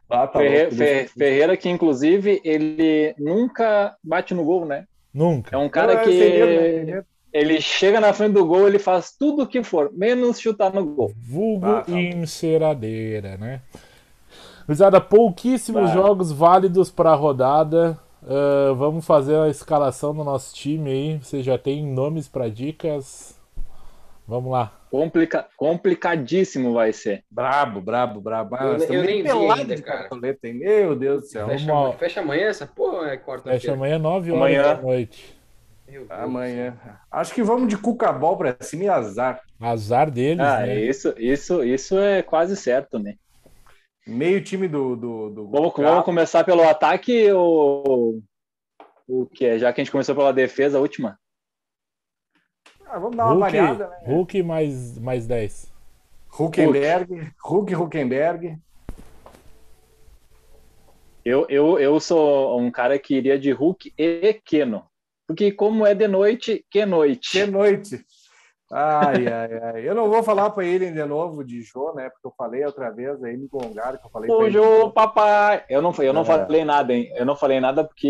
[0.09, 0.75] Ah, tá Ferre- louco.
[0.75, 4.83] Fer- Ferreira, que inclusive ele nunca bate no gol, né?
[5.13, 5.55] Nunca.
[5.55, 6.03] É um cara?
[6.03, 7.03] Sem que.
[7.33, 10.85] Ele chega na frente do gol, ele faz tudo o que for, menos chutar no
[10.85, 11.11] gol.
[11.17, 11.91] Vulgo Ah, tá.
[11.91, 13.61] enceradeira, né?
[14.65, 15.93] Gurizada, pouquíssimos Bah.
[15.93, 17.97] jogos válidos para a rodada.
[18.23, 21.17] Ah, vamos fazer a escalação do nosso time aí.
[21.23, 23.35] Você já tem nomes para dicas?
[24.27, 24.71] Vamos lá.
[24.91, 27.23] Complica- complicadíssimo vai ser.
[27.31, 28.55] Brabo, brabo, brabo.
[28.55, 30.07] Ah, Eu- eu estamos nem vi ainda, de cara.
[30.53, 31.47] Meu Deus do céu.
[31.47, 33.73] Fecha, fecha amanhã essa porra ou é Fecha quarta-feira?
[33.75, 34.63] amanhã, 9 horas Amanhã.
[34.75, 35.38] da noite.
[36.09, 36.77] Amanhã.
[37.11, 39.41] Acho que vamos de cucabol pra cima e azar.
[39.59, 40.79] Azar deles, Ah, né?
[40.79, 43.15] isso, isso, isso é quase certo, né?
[44.07, 44.95] Meio time do.
[44.95, 48.21] do, do Vamos, vamos começar pelo ataque ou
[49.07, 49.59] o que é?
[49.59, 51.19] Já que a gente começou pela defesa, a última.
[52.85, 53.97] Ah, vamos dar uma Hulk, variada, né?
[54.05, 55.71] Hulk mais, mais 10.
[56.39, 58.57] Huckenberg, Hulk Huckenberg.
[61.23, 64.88] Eu, eu, eu sou um cara que iria de Hulk e Keno.
[65.29, 67.29] Porque como é de noite, que noite.
[67.29, 68.03] Que noite.
[68.71, 69.87] Ai, ai, ai.
[69.87, 72.09] Eu não vou falar para ele de novo de Jô, né?
[72.09, 74.57] Porque eu falei outra vez aí, me gongaram que eu falei pra ele.
[74.57, 75.63] Fujo, papai!
[75.69, 76.25] Eu não, eu não É.
[76.25, 77.11] falei nada, hein?
[77.15, 78.07] Eu não falei nada porque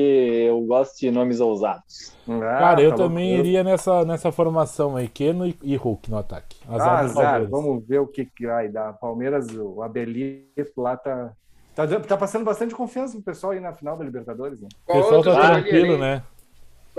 [0.48, 2.14] eu gosto de nomes ousados.
[2.26, 3.46] Ah, Cara, eu tá também louco.
[3.48, 6.56] iria nessa, nessa formação aí, Keno e, e Hulk no ataque.
[6.70, 7.50] Ah, do azar, Palmeiras.
[7.50, 8.94] vamos ver o que, que vai dar.
[8.94, 11.32] Palmeiras, o Abelito lá tá,
[11.76, 14.68] tá, tá passando bastante confiança pro pessoal aí na final da Libertadores, né?
[14.88, 16.22] O pessoal tá tranquilo, né?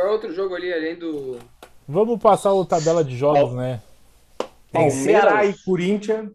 [0.00, 1.38] Qual é outro jogo ali além do.
[1.86, 3.82] Vamos passar o tabela de jogos, né?
[4.38, 4.48] Tem
[4.88, 4.94] Palmeiras.
[4.94, 6.30] Ceará e Corinthians.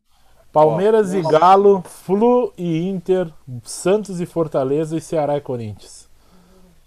[0.53, 3.27] Palmeiras Ó, e Galo, Flu e Inter,
[3.63, 6.07] Santos e Fortaleza e Ceará e Corinthians.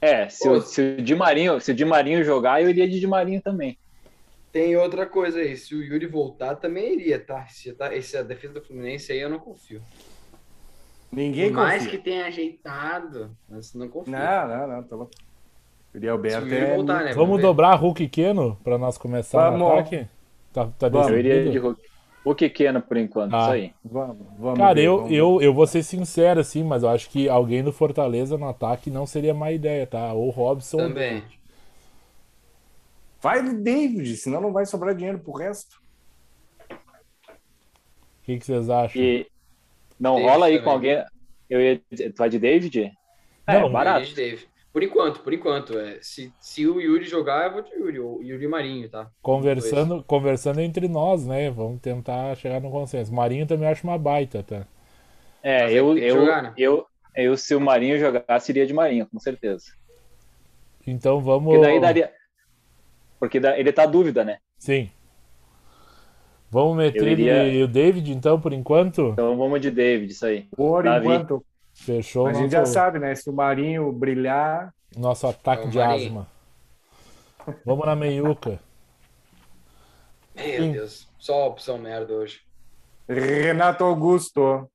[0.01, 3.01] É, se, o, se o Di Marinho, se o Di Marinho jogar, eu iria de
[3.01, 3.77] Di Marinho também.
[4.53, 5.57] Tem outra coisa aí.
[5.57, 7.45] Se o Yuri voltar, também iria, tá?
[7.49, 9.83] Se, tá, esse, a defesa do Fluminense aí eu não confio.
[11.11, 11.99] Ninguém Por mais confia.
[11.99, 14.13] que tenha ajeitado, mas não confio.
[14.13, 14.83] Não, não, não.
[14.85, 15.28] Tá louco.
[15.95, 16.77] Yuri Se Alberto o é...
[16.77, 17.13] voltar, né?
[17.15, 19.71] Vamos dobrar Hulk Keno para nós começar Vamos.
[19.73, 20.07] ataque?
[20.53, 21.09] Tá, tá Vamos.
[21.11, 21.81] Eu iria de Hulk.
[22.25, 23.41] Hulk Keno por enquanto, Ah.
[23.41, 23.73] isso aí.
[23.85, 27.09] Vamos, vamos Cara, ver, eu, vamos eu, eu vou ser sincero, assim, mas eu acho
[27.09, 30.13] que alguém do Fortaleza no ataque não seria má ideia, tá?
[30.13, 30.77] Ou Robson.
[30.79, 31.21] ou Também.
[31.21, 31.39] David.
[33.21, 35.81] Vai de David, senão não vai sobrar dinheiro pro resto.
[36.71, 39.01] O que, que vocês acham?
[39.01, 39.27] E
[39.99, 40.65] não David rola aí também.
[40.65, 41.05] com alguém.
[41.49, 42.93] Eu ia tu vai de David?
[43.47, 44.03] É, Não, barato.
[44.07, 44.48] Yuri Dave.
[44.73, 45.79] Por enquanto, por enquanto.
[45.79, 48.01] É, se, se o Yuri jogar, eu vou de Yuri.
[48.01, 49.11] O Yuri Marinho, tá?
[49.23, 51.51] Conversando, conversando entre nós, né?
[51.51, 53.13] Vamos tentar chegar no consenso.
[53.13, 54.67] Marinho também acho uma baita, tá?
[55.43, 56.55] É, Mas eu, eu, jogar, né?
[56.57, 59.65] eu, eu, se o Marinho jogasse, iria de Marinho, com certeza.
[60.87, 61.53] Então vamos.
[61.55, 62.13] Porque daí daria.
[63.19, 64.39] Porque da- ele tá dúvida, né?
[64.59, 64.91] Sim.
[66.51, 69.11] Vamos meter iria- ele e o David, então, por enquanto?
[69.13, 70.49] Então vamos de David, isso aí.
[70.57, 71.07] Por Davi.
[71.07, 71.45] enquanto.
[71.81, 73.15] Fechou A gente nosso, já sabe, né?
[73.15, 76.07] Se o Marinho brilhar, nosso ataque É o de Marinho.
[76.09, 76.27] asma.
[77.65, 78.59] Vamos na meiuca.
[80.35, 80.73] Meu Sim.
[80.73, 82.41] Deus, só opção merda hoje.
[83.09, 84.69] Renato Augusto.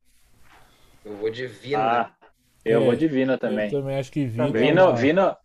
[1.05, 1.79] Eu vou de Vina.
[2.01, 2.11] Ah,
[2.65, 3.69] eu É, vou de Vina Eu também.
[3.69, 4.47] também acho que Vina.
[4.47, 4.63] Também.
[4.63, 5.37] é Vina, Vina,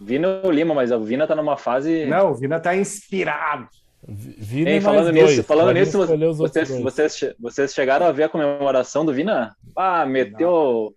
[0.00, 2.04] Vina Lima, mas o Vina tá numa fase.
[2.06, 3.68] Não, o Vina tá inspirado.
[4.06, 5.46] Vi- Vina Hein, e falando mais nisso, dois.
[5.46, 9.56] falando nisso, vocês, vocês, vocês chegaram a ver a comemoração do Vina?
[9.74, 10.94] Ah, meteu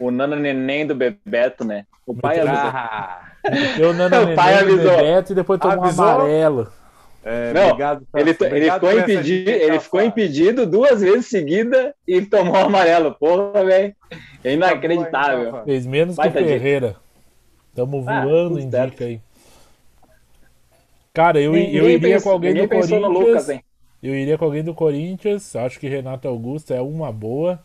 [0.00, 1.84] o Nano Neném do Bebeto, né?
[2.06, 2.70] O pai avisou.
[2.74, 3.20] Ah,
[3.78, 4.96] Eu Nano O pai avisou.
[4.96, 6.04] Bebeto e depois tomou um Avisou?
[6.04, 6.72] amarelo.
[7.24, 12.22] é, Não, obrigado, Ele, ele, obrigado ficou impedido, ele ficou impedido duas vezes seguida e
[12.22, 13.14] tomou o amarelo.
[13.14, 13.94] Porra, velho.
[14.42, 15.44] É inacreditável.
[15.46, 16.32] Tá bom, hein, Fez menos que o.
[16.32, 16.96] Ferreira.
[17.74, 18.90] Tamo Ah, voando tudo em certo.
[18.92, 19.20] dica aí.
[21.12, 23.00] Cara, eu, Ninguém eu iria pensou- com alguém do Corinthians.
[23.02, 23.48] Lucas,
[24.02, 25.54] eu iria com alguém do Corinthians.
[25.56, 27.60] Acho que Renato Augusto é uma boa.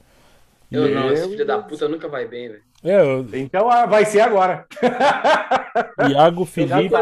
[0.72, 2.64] Eu não, esse Eu- filho da puta nunca vai bem, velho.
[2.84, 4.66] É, eu- Então ah, vai ser agora.
[6.12, 6.94] Iago Eu Felipe.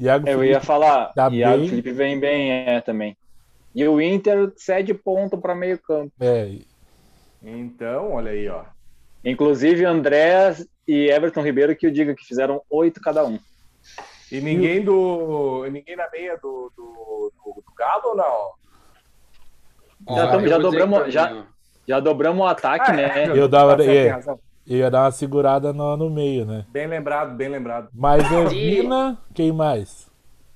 [0.00, 0.46] Iago Eu Felipe.
[0.52, 1.12] ia falar.
[1.14, 1.68] Tá a bem.
[1.68, 3.16] Felipe vem bem, é, também.
[3.74, 6.12] E o Inter cede ponto para meio campo.
[6.20, 6.50] É,
[7.42, 8.64] Então, olha aí, ó.
[9.24, 10.54] Inclusive André
[10.86, 13.38] e Everton Ribeiro que o diga que fizeram oito cada um.
[14.30, 15.64] E ninguém do.
[15.70, 18.50] Ninguém na meia do, do, do, do Galo ou não?
[20.06, 21.44] Ó, Já tamo- eu já dobramos- já-
[21.86, 23.24] Já dobramos o ataque, Ah, né?
[23.38, 24.74] Eu dava- Tá certo, é.
[24.74, 26.64] ia dar uma segurada no, no meio, né?
[26.70, 27.88] Bem lembrado, bem lembrado.
[27.92, 28.54] Mas é Sim.
[28.82, 30.10] Vina, quem mais?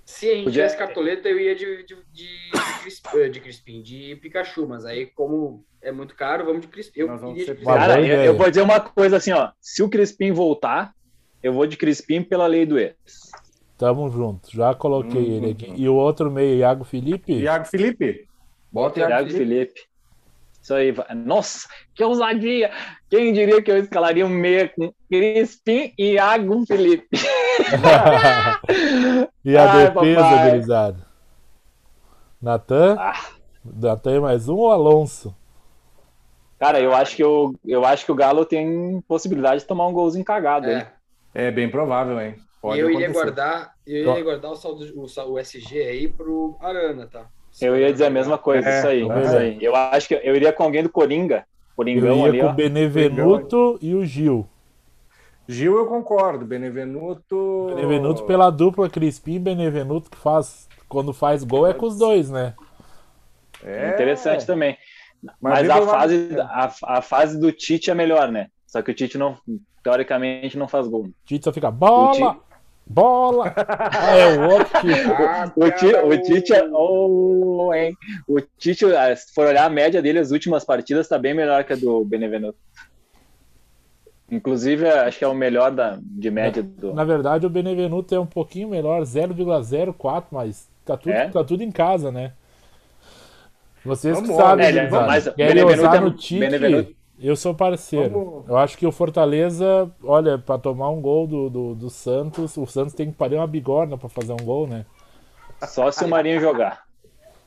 [0.04, 3.40] Se a gente Podia- tivesse cartoleta, eu ia de, de, de, de, Crisp- eh, de
[3.40, 7.00] Crispim, de Pikachu, mas aí, como é muito caro, vamos de Crispim.
[7.00, 7.64] Eu vamos de Crispim.
[7.66, 9.50] Cara, eu, eu vou dizer uma coisa assim, ó.
[9.60, 10.94] Se o Crispim voltar,
[11.42, 12.94] eu vou de Crispim pela lei do ex.
[13.76, 14.50] Tamo junto.
[14.50, 15.72] Já coloquei Hum, ele aqui.
[15.76, 17.32] E o outro meio, Iago Felipe?
[17.34, 18.26] Iago Felipe.
[18.72, 19.44] Bota Iago, Thiago Felipe.
[19.74, 19.87] Felipe.
[20.68, 20.94] Isso aí.
[21.14, 22.70] Nossa, que ousadia!
[23.08, 27.08] Quem diria que eu escalaria um meia com Crispim e Iago Felipe?
[29.42, 31.06] e a Ai, defesa, gurizada?
[32.40, 32.96] Natan?
[32.98, 33.18] Ah.
[33.64, 35.34] Natan é mais um ou Alonso?
[36.58, 39.92] Cara, eu acho que o, eu acho que o Galo tem possibilidade de tomar um
[39.94, 40.84] golzinho cagado, hein?
[41.34, 41.46] É.
[41.46, 42.34] É bem provável, hein?
[42.36, 43.24] E Pode eu iria acontecer.
[43.24, 47.30] guardar, eu iria guardar o, saldo, o, o SG aí pro Arana, tá?
[47.60, 49.58] Eu ia dizer a mesma coisa, É, isso aí, vamos isso aí.
[49.60, 51.38] Eu acho que eu iria com alguém do Coringa.
[51.38, 54.48] Eu Coringão ia ali, com o Benevenuto e o Gil.
[55.46, 56.44] Gil, eu concordo.
[56.44, 57.66] Benevenuto.
[57.74, 60.68] Benevenuto pela dupla Crispim e Benevenuto que faz.
[60.88, 62.54] Quando faz gol é com os dois, né?
[63.62, 64.76] É, Interessante também.
[65.40, 68.48] Mas Mas, a, fase, a, a fase do Tite é melhor, né?
[68.66, 69.36] Só que o Tite não,
[69.82, 71.08] teoricamente, não faz gol.
[71.24, 72.38] Tite só fica bola,
[72.88, 73.52] bola.
[73.56, 74.92] Ah, é o outro que.
[74.92, 76.64] Ah, O, Ti- cara, o Tite é.
[76.72, 77.96] Oh, hein?
[78.26, 81.64] O Tite, ah, se for olhar a média dele, as últimas partidas, tá bem melhor
[81.64, 82.58] que a do Benevenuto.
[84.30, 86.92] Inclusive, acho que é o melhor da, de média do.
[86.92, 91.28] Na verdade, o Benevenuto é um pouquinho melhor, 0,04, mas tá tudo, É?
[91.28, 92.32] tá tudo em casa, né?
[93.84, 95.06] Vocês que Vamos sabem, É, é- gurizada.
[95.06, 98.10] mas querem Benevenuto usar é- no Tite, Benevenuto- eu sou parceiro.
[98.10, 102.56] Vamos- Eu acho que o Fortaleza, olha, pra tomar um gol do, do, do Santos,
[102.56, 104.84] o Santos tem que parir uma bigorna pra fazer um gol, né?
[105.66, 106.84] Só se o Marinho jogar.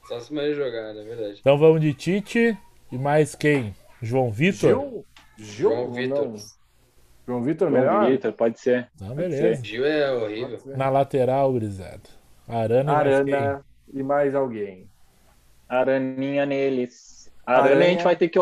[0.08, 1.38] Só se mais jogar, é verdade.
[1.40, 2.58] Então vamos de Tite
[2.92, 3.74] e mais quem?
[4.02, 4.70] João Vitor?
[4.70, 5.06] Gil?
[5.38, 5.70] Gil?
[5.70, 6.28] João Vitor.
[6.28, 6.36] Não.
[7.28, 8.10] João Vitor João melhor?
[8.12, 8.90] Vitor, pode ser.
[9.00, 9.64] Pode beleza.
[9.64, 10.60] Gil é horrível.
[10.76, 12.02] Na lateral, gurizada.
[12.48, 13.34] Arana, e mais quem?
[13.34, 14.90] Arana e mais alguém.
[15.70, 17.32] Araninha neles.
[17.46, 17.90] Arana a Aranha.
[17.92, 18.38] gente vai ter que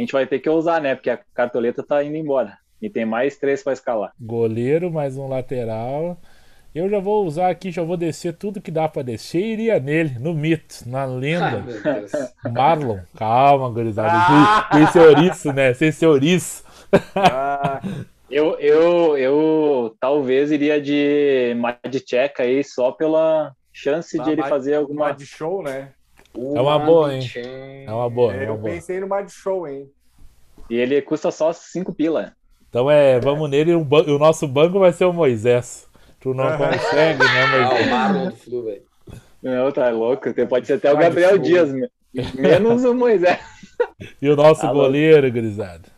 [0.00, 0.94] a gente vai ter que usar, né?
[0.94, 2.56] Porque a cartoleta tá indo embora.
[2.80, 4.12] E tem mais três para escalar.
[4.18, 6.18] Goleiro, mais um lateral.
[6.74, 9.78] Eu já vou usar aqui, já vou descer tudo que dá pra descer e iria
[9.80, 11.60] nele, no mito, na Ah, lenda.
[11.62, 12.12] meu Deus.
[12.54, 14.70] Marlon, calma, gurizada.
[14.72, 15.74] Sem- Sem senhoriço, né?
[15.74, 16.64] Sem senhoriço.
[17.14, 17.80] Ah,
[18.30, 24.50] Eu, eu, eu talvez iria de Madcheca aí só pela chance Tá, de ele Mad-
[24.50, 25.06] fazer alguma.
[25.08, 25.88] Mad Show, né?
[26.36, 27.28] É uma boa, hein?
[27.86, 28.74] É uma boa, é eu uma boa.
[28.74, 29.90] pensei no Mad Show, hein?
[30.68, 32.32] E ele custa só cinco pila.
[32.68, 33.74] Então é, vamos nele.
[33.74, 35.88] O, ban- o nosso banco vai ser o Moisés.
[36.20, 37.86] Tu não consegue, né, Ah, Moisés?
[37.86, 38.82] o Marlon do Flu, velho.
[39.42, 40.32] Não, tá louco.
[40.48, 41.38] Pode ser até o Gabriel Show.
[41.38, 41.88] Dias, me-
[42.36, 43.38] menos o Moisés.
[44.20, 44.82] E o nosso Alô.
[44.82, 45.88] goleiro, gurizada.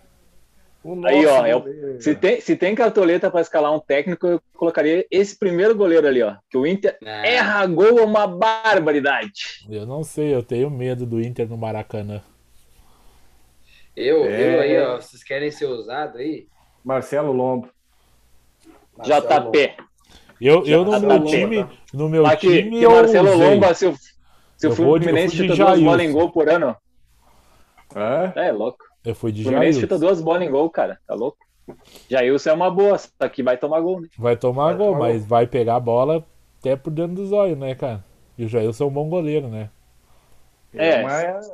[0.84, 2.02] O Aí, ó, eu- goleiro.
[2.02, 6.22] Se tem, se tem cartoleta para escalar um técnico, eu colocaria esse primeiro goleiro ali,
[6.22, 6.34] ó.
[6.50, 9.64] Que o Inter Ah, erra gol é uma barbaridade.
[9.70, 12.20] Eu não sei, eu tenho medo do Inter no Maracanã.
[13.94, 14.56] Eu, É.
[14.56, 16.46] eu aí, ó, vocês querem ser ousado aí?
[16.84, 17.68] Marcelo Lombo.
[19.02, 19.74] JP.
[20.40, 23.36] Eu, eu no tá meu time, no meu Aqui, time que eu Marcelo.
[23.36, 23.94] Lomba, se o,
[24.56, 26.76] Se Eu eu Fluminense chuta duas bolas em gol por ano,
[27.94, 28.48] É?
[28.48, 28.78] é louco.
[29.04, 29.82] Eu fui de O Fluminense Jair.
[29.82, 30.98] chuta duas bolas em gol, cara.
[31.06, 31.38] Tá louco?
[32.08, 34.08] Jailson é uma boa, só que vai tomar gol, né?
[34.18, 36.26] Vai tomar Vai gol, tomar mas vai pegar a bola
[36.60, 38.04] até por dentro dos olhos, né, cara?
[38.36, 39.70] E o Jailson é um bom goleiro, né?
[40.74, 41.50] É, Mas,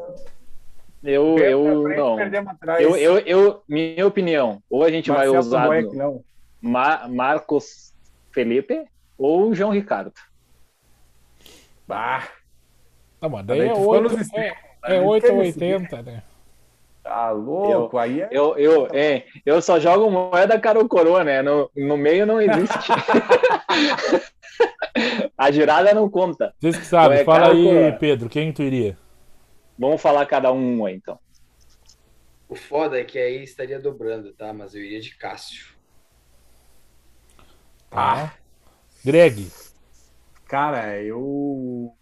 [1.03, 2.17] Eu, eu não.
[2.17, 2.81] Perdemos atrás.
[2.83, 6.25] Eu, eu, eu, minha opinião, ou a gente vai Marcelo usar Boeck, no não.
[6.61, 7.93] Ma- Marcos
[8.33, 8.85] Felipe
[9.17, 10.13] ou João Ricardo.
[11.87, 12.29] Bah,
[13.21, 15.21] Não, mas Daí daí é tu ficou nos 8, extremos, é, é Aí 8 ou
[15.21, 16.23] fica nesse 80, né?
[17.03, 17.99] Tá louco.
[17.99, 18.29] Aí é.
[18.31, 21.43] Eu, eu, é, eu só jogo moeda cara ou coroa, né?
[21.43, 22.79] No, no meio não existe.
[25.37, 26.55] a girada não conta.
[26.61, 27.93] Vocês que sabem, Ou é fala aí, coroa?
[27.93, 28.97] Pedro, quem tu iria?
[29.79, 31.19] Vamos falar cada um aí, então.
[32.49, 34.53] O foda é que aí estaria dobrando, tá?
[34.53, 35.77] Mas eu iria de Cássio.
[37.91, 38.35] Tá?
[39.05, 39.49] Greg,
[40.49, 41.95] Cara, eu.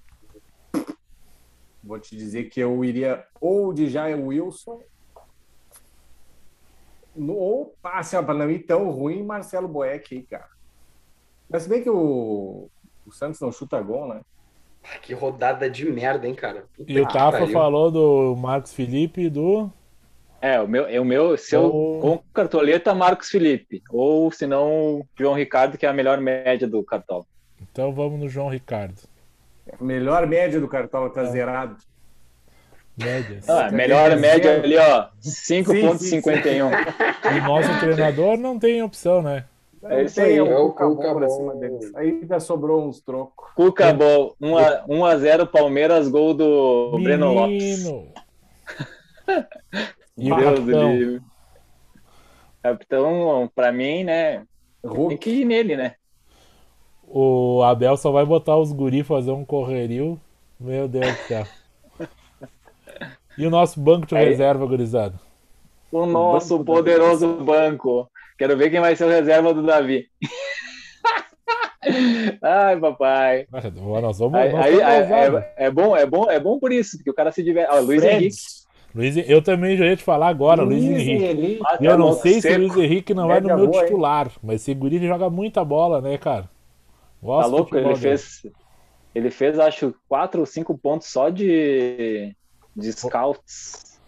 [1.86, 4.80] Vou te dizer que eu iria ou de Jair Wilson.
[7.14, 10.48] no- Ou, assim, ó, pra não ir tão ruim, Marcelo Boeck aí, cara.
[11.48, 12.68] Mas se bem que o,
[13.06, 14.20] o Santos não chuta gol, né?
[14.84, 16.66] Ah, Que rodada de merda, hein, cara?
[16.76, 17.52] Puta e o Tafa pariu.
[17.52, 19.70] falou do Marcos Felipe e do.
[20.42, 23.82] É, o meu, é o meu se eu Ou- com cartoleta, Marcos Felipe.
[23.90, 27.24] Ou se não, João Ricardo, que é a melhor média do cartão.
[27.62, 29.00] Então vamos no João Ricardo.
[29.80, 31.76] Melhor média do Cartola tá zerado.
[32.96, 33.48] Médias.
[33.48, 35.08] Ah, Tem melhor média ali, ó.
[35.20, 36.70] Sim, 5,51.
[37.36, 39.44] E nosso treinador não tem opção, né?
[39.84, 40.40] É isso Tem aí.
[40.40, 41.36] o É o Cuca Cuca Bom pra Bom.
[41.36, 41.94] cima deles.
[41.94, 43.52] Aí ainda sobrou uns trocos.
[43.54, 47.84] Cuca Ball, 1x0 Palmeiras, gol do Breno Lopes.
[47.84, 48.08] Menino!
[50.18, 50.96] O Deus do capitão?
[50.96, 51.22] livre.
[52.62, 54.38] Capitão, pra mim, né?
[54.82, 55.18] Tem Hulk.
[55.18, 55.94] que ir nele, né?
[57.18, 60.20] O Abel só vai botar os guri fazer um correrio.
[60.60, 61.46] Meu Deus do céu.
[63.38, 65.14] E o nosso banco de Aí- reserva, gurizada?
[65.90, 68.06] O nosso banco da poderoso banco.
[68.36, 70.04] Quero ver quem vai ser o reserva do Davi.
[72.42, 73.46] Ai, papai.
[73.50, 77.08] Nós vamos, Aí, nós aí- é, é bom, é bom, é bom por isso, porque
[77.10, 77.70] o cara se diverte.
[77.72, 78.16] Ó, Luiz Fred.
[78.24, 78.36] Henrique.
[78.94, 81.24] Luiz, eu também já ia te falar agora, Luiz Henrique.
[81.24, 81.60] Henrique.
[81.66, 82.58] Ah, E eu não sei se o seco.
[82.58, 83.86] Luiz Henrique não vai no Média meu boa, hein?
[83.88, 86.50] titular, mas esse guri joga muita bola, né, cara?
[87.36, 87.76] Tá Gosto do louco?
[87.76, 87.96] Ele dele.
[87.96, 88.42] fez,
[89.14, 92.34] ele fez, acho, quatro ou cinco pontos só de,
[92.76, 94.00] de scouts.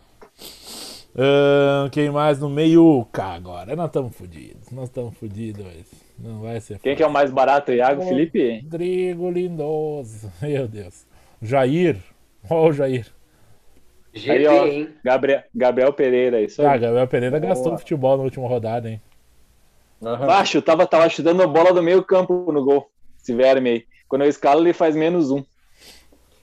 [1.16, 3.74] Ahn, quem mais no meiuca agora?
[3.74, 5.66] Nós estamos fodidos, nós estamos fodidos.
[6.18, 7.72] Não vai ser Quem que é o mais barato?
[7.72, 8.68] Iago Felipe?
[8.70, 10.30] Rodrigo Lindoso.
[10.42, 11.06] Meu Deus.
[11.42, 11.98] Jair.
[12.48, 13.06] Ó o Jair.
[14.12, 14.66] GT, Aí, ó.
[14.66, 14.94] hein?
[15.04, 16.78] Gabriel, Gabriel Pereira, isso Ah, aí.
[16.78, 17.48] Gabriel Pereira Boa.
[17.50, 19.00] gastou futebol na última rodada, hein?
[20.02, 20.26] Aham.
[20.26, 22.90] Baixo, tava, tava chutando a bola do meio campo no gol.
[23.20, 23.86] Esse verme aí.
[24.08, 25.44] Quando eu escalo, ele faz menos um.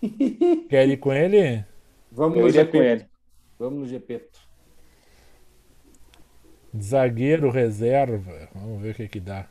[0.69, 1.65] Quer ir com ele?
[2.11, 2.71] Vamos Eu no GP.
[2.71, 3.05] com ele.
[3.57, 4.21] Vamos no GP.
[6.79, 8.49] Zagueiro reserva.
[8.53, 9.47] Vamos ver o que que dá.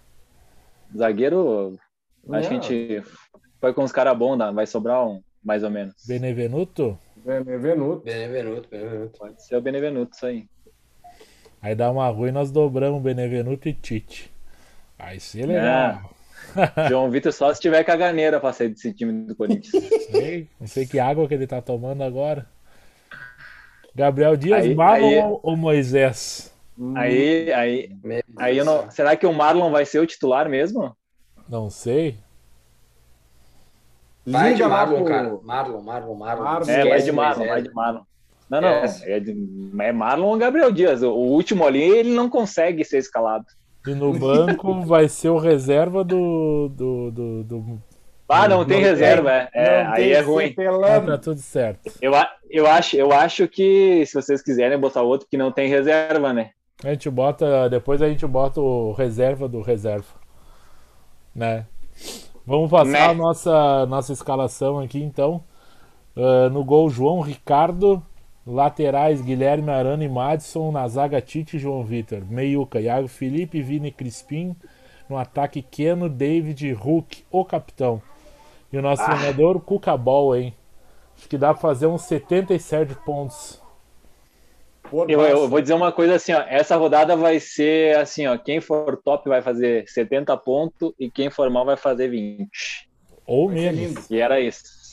[0.97, 1.79] Zagueiro,
[2.31, 2.63] acho que a Não.
[2.63, 3.03] gente
[3.61, 5.95] foi com os caras bons, vai sobrar um, mais ou menos.
[6.07, 6.99] Benevenuto?
[7.17, 8.05] Benevenuto.
[8.05, 9.19] Benevenuto, Benevenuto.
[9.19, 10.47] Pode ser o Benevenuto, isso aí.
[11.63, 14.31] Aí dá uma ruim, nós dobramos Benevenuto e Tite.
[14.99, 16.14] Vai ser legal.
[16.89, 19.73] João Vitor só se tiver caganeira pra sair desse time do Corinthians.
[20.61, 22.47] Não sei que água que ele tá tomando agora.
[23.95, 26.53] Gabriel Dias, Aí- Marlon aí- ou- Moisés?
[26.97, 28.91] Aí, aí, Meu aí eu não.
[28.91, 30.97] Será que o Marlon vai ser o titular mesmo?
[31.49, 32.17] Não sei.
[34.27, 35.39] Vai de Liga lá Marlon, pro- cara.
[35.43, 36.43] Marlon, Marlon, Marlon.
[36.45, 36.69] Marlon.
[36.71, 38.03] É, vai de Marlon, vai de Marlon.
[38.51, 38.85] Não, não.
[38.85, 39.11] Esquece.
[39.11, 41.03] É, de, é Marlon ou Gabriel Dias.
[41.03, 43.45] O, o último ali, ele não consegue ser escalado.
[43.87, 46.69] E no banco vai ser o reserva do.
[46.71, 47.83] do, do, do...
[48.29, 49.49] Ah, não, tem Não reserva, é.
[49.53, 50.55] É, Não aí é ruim.
[50.89, 51.93] Ah, tá tudo certo.
[52.01, 55.69] Eu, a- eu, acho, eu acho que se vocês quiserem botar outro que não tem
[55.69, 56.51] reserva, né?
[56.83, 57.69] A gente bota.
[57.69, 60.07] Depois a gente bota o reserva do reserva.
[61.35, 61.67] Né?
[62.47, 63.07] Vamos passar Né.
[63.09, 65.45] a nossa, nossa escalação aqui então.
[66.17, 68.03] Ah, no gol, João Ricardo.
[68.47, 70.71] Laterais, Guilherme Arana e Madison.
[70.71, 72.23] Na zaga, Tite e João Vitor.
[72.25, 74.55] Meiuca, Iago Felipe, Vini Crispim.
[75.09, 78.03] No ataque, Keno, David, Hulk, o capitão.
[78.73, 80.55] E o nosso treinador, Cuca Ball, hein?
[81.17, 83.63] Acho que dá pra fazer uns 77 pontos.
[84.83, 86.43] Por Eu, eu vou dizer uma coisa assim, ó.
[86.47, 88.37] Essa rodada vai ser assim, ó.
[88.37, 92.49] Quem for top vai fazer 70 pontos e quem for mal vai fazer 20.
[93.27, 94.11] Ou menos.
[94.11, 94.84] E era isso.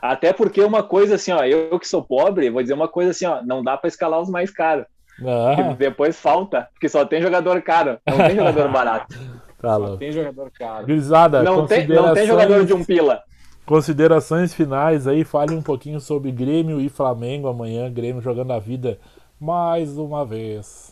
[0.00, 1.44] Até porque uma coisa assim, ó.
[1.44, 3.42] Eu que sou pobre, vou dizer uma coisa assim, ó.
[3.42, 4.86] Não dá pra escalar os mais caros.
[5.20, 9.16] Ah, porque Depois falta, porque só tem jogador caro, não tem jogador barato.
[9.60, 9.96] tá louco.
[9.96, 10.86] Tem jogador caro.
[10.86, 13.22] Gurizada, Não tem, não tem jogador de um pila.
[13.66, 18.98] considerações finais aí, fale um pouquinho sobre Grêmio e Flamengo amanhã, Grêmio jogando a vida
[19.40, 20.87] mais uma vez.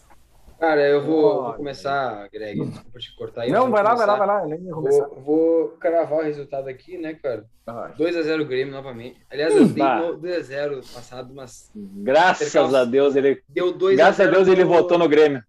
[0.58, 2.58] Cara, eu vou, vou começar, Greg.
[2.64, 3.50] Desculpa te cortar aí.
[3.50, 4.48] Não, vai lá, vai lá, vai lá.
[4.56, 5.06] ia começar.
[5.08, 7.44] Vou, vou cravar o resultado aqui, né, cara?
[7.66, 9.20] Ah, 2x0 Grêmio novamente.
[9.30, 9.98] Aliás, eu dei Bah.
[10.00, 13.42] no 2x0 passado, mas Graças a Deus ele.
[13.48, 13.96] deu 2x0.
[13.96, 15.42] Graças a Deus ele votou no Grêmio.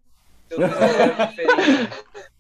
[0.50, 1.90] Deu 2x0 diferente.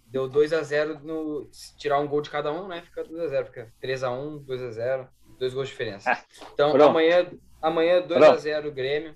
[0.07, 1.47] Deu 2x0 no.
[1.51, 2.81] Se tirar um gol de cada um, né?
[2.81, 3.45] Fica 2x0.
[3.45, 5.07] Fica 3x1, 2x0,
[5.39, 6.21] dois gols de diferença.
[6.53, 6.89] Então, Pronto.
[6.89, 7.27] amanhã,
[7.61, 9.15] amanhã 2x0 Grêmio.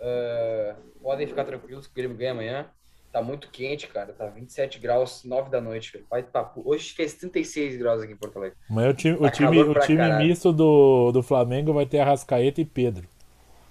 [0.00, 2.66] Ah, podem ficar tranquilos que o Grêmio ganha amanhã.
[3.12, 4.12] Tá muito quente, cara.
[4.12, 6.02] Tá 27 graus, 9 da noite.
[6.10, 6.50] Vai pra...
[6.64, 8.56] Hoje fez 36 graus aqui em Porto Alegre.
[8.70, 10.26] Amanhã o time, o Tá time, calor o time caralho.
[10.26, 13.06] misto do, do Flamengo vai ter Arrascaeta e Pedro.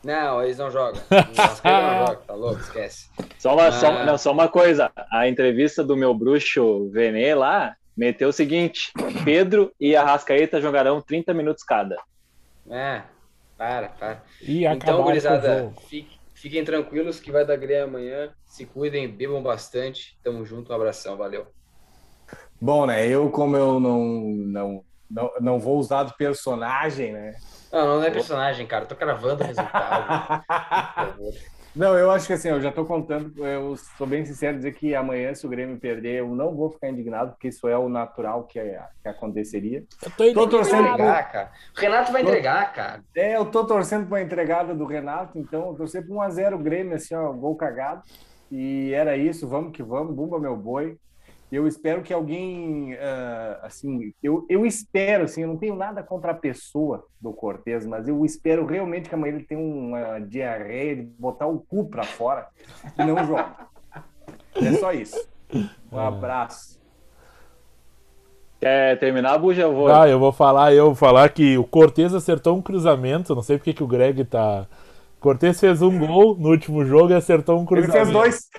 [0.03, 1.01] Não, eles não jogam.
[1.11, 2.59] O Arrascaeta não joga, tá louco?
[2.61, 3.09] Esquece.
[3.39, 3.71] Só uma, Ah.
[3.71, 4.91] só, não, só uma coisa.
[5.11, 8.91] A entrevista do meu bruxo Venê lá meteu o seguinte:
[9.25, 11.97] Pedro e Arrascaeta jogarão 30 minutos cada.
[12.69, 13.01] É,
[13.57, 14.23] para, para.
[14.41, 18.33] E Então, o gurizada, fique- fiquem tranquilos que vai dar Grêmio amanhã.
[18.45, 20.19] Se cuidem, bebam bastante.
[20.23, 21.45] Tamo junto, um abração, valeu.
[22.59, 23.07] Bom, né?
[23.07, 27.35] Eu, como eu não, não, não, não vou usar do personagem, né?
[27.71, 28.85] Não, não é personagem, cara.
[28.85, 30.43] Tô cravando o resultado.
[30.43, 31.33] por favor.
[31.75, 34.73] Não, eu acho que assim, eu já tô contando, eu sou bem sincero em dizer
[34.73, 37.87] que amanhã, se o Grêmio perder, eu não vou ficar indignado, porque isso é o
[37.87, 38.59] natural que,
[39.01, 39.85] que aconteceria.
[40.03, 41.51] Eu tô Tô torcendo entregar, cara.
[41.75, 43.03] O Renato vai entregar, cara.
[43.15, 47.15] É, eu tô torcendo pra entregada do Renato, então eu torcer por 1x0 Grêmio, assim,
[47.15, 48.03] ó, gol cagado.
[48.51, 50.97] E era isso, vamos que vamos, bumba meu boi.
[51.51, 56.31] Eu espero que alguém, ah, assim, eu, eu espero, assim, eu não tenho nada contra
[56.31, 61.01] a pessoa do Cortez, mas eu espero realmente que amanhã ele tenha uma diarreia de
[61.01, 62.47] botar o cu pra fora
[62.97, 63.53] e não joga.
[64.55, 65.27] É só isso.
[65.91, 66.79] Um abraço.
[68.59, 69.63] Quer terminar, Buja?
[69.63, 69.87] Eu vou.
[69.91, 73.57] Ah, eu vou falar, eu vou falar que o Cortez acertou um cruzamento, não sei
[73.57, 74.67] porque que o Greg tá.
[75.19, 77.93] Cortez fez um gol no último jogo e acertou um Ele cruzamento.
[77.93, 78.49] fez dois.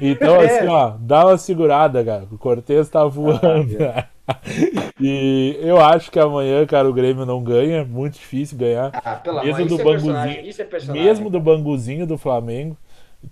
[0.00, 0.58] Então, É.
[0.58, 2.26] assim, ó, dá uma segurada, cara.
[2.30, 3.76] O Cortez tá voando.
[5.00, 7.84] e eu acho que amanhã, cara, o Grêmio não ganha.
[7.84, 8.90] Muito difícil ganhar.
[8.92, 10.12] Ah, pelo Mesmo do isso é Banguzinho.
[10.14, 10.48] personagem.
[10.48, 11.04] Isso é personagem.
[11.04, 12.76] Mesmo do Banguzinho do Flamengo.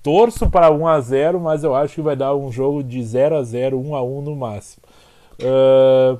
[0.02, 4.36] Torço para 1x0, mas eu acho que vai dar um jogo de 0x0, 1x1 no
[4.36, 4.82] máximo.
[5.42, 6.16] Ah,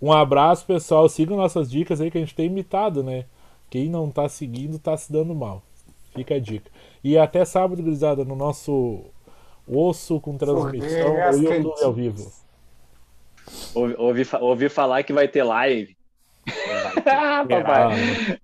[0.00, 1.08] um abraço, pessoal.
[1.08, 3.24] Sigam nossas dicas aí que a gente tem imitado, né?
[3.68, 5.62] Quem não tá seguindo tá se dando mal.
[6.14, 6.70] Fica a dica.
[7.04, 9.00] E até sábado, gurizada, no nosso
[9.66, 12.32] osso com transmissão no YouTube ao vivo.
[13.74, 15.96] Ouvi, ouvi, ouvi falar que vai ter live.
[17.06, 17.44] ah,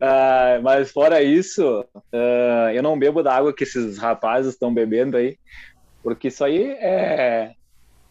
[0.01, 5.17] Ah, mas fora isso, ah, eu não bebo da água que esses rapazes estão bebendo
[5.17, 5.39] aí,
[6.03, 7.55] porque isso aí é.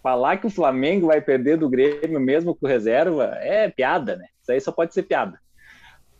[0.01, 4.25] Falar que o Flamengo vai perder do Grêmio mesmo com reserva é piada, né?
[4.41, 5.39] Isso aí só pode ser piada.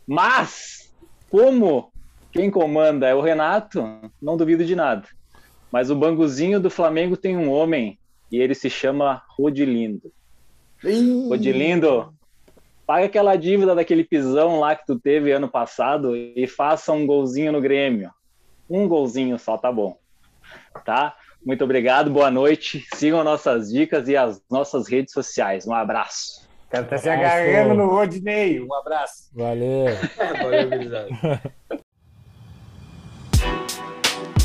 [0.06, 0.94] Mas,
[1.28, 1.92] como
[2.30, 3.84] quem comanda é o Renato,
[4.20, 5.08] não duvido de nada.
[5.72, 7.98] Mas o banguzinho do Flamengo tem um homem
[8.30, 10.12] e ele se chama Rodilindo.
[11.28, 12.12] Rodilindo,
[12.86, 17.52] paga aquela dívida daquele pisão lá que tu teve ano passado e faça um golzinho
[17.52, 18.10] no Grêmio.
[18.68, 19.96] Um golzinho só, tá bom.
[20.84, 21.16] Tá?
[21.44, 22.86] Muito obrigado, boa noite.
[22.94, 25.66] Sigam nossas dicas e as nossas redes sociais.
[25.66, 26.46] Um abraço.
[26.66, 28.60] O cara tá se agarrando no Rodney.
[28.60, 29.30] Um abraço.
[29.34, 29.86] Valeu.
[30.42, 31.82] Valeu.